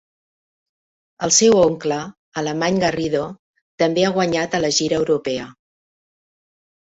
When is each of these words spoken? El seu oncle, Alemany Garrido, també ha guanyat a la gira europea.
El 1.25 1.33
seu 1.35 1.57
oncle, 1.57 1.99
Alemany 2.41 2.79
Garrido, 2.83 3.21
també 3.83 4.05
ha 4.07 4.13
guanyat 4.15 4.57
a 4.57 4.61
la 4.65 4.71
gira 4.81 4.99
europea. 5.03 5.45